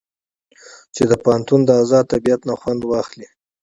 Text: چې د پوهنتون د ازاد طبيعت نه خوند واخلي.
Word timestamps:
چې 0.95 1.03
د 1.09 1.11
پوهنتون 1.23 1.59
د 1.65 1.69
ازاد 1.81 2.05
طبيعت 2.13 2.41
نه 2.49 2.53
خوند 2.59 2.81
واخلي. 2.85 3.27